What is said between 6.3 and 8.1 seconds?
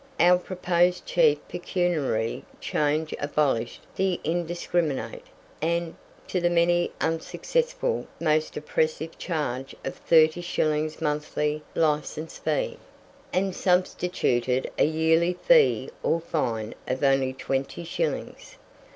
the many unsuccessful,